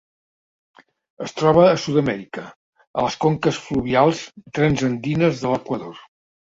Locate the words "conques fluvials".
3.27-4.27